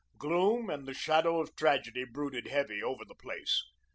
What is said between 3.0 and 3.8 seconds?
the place.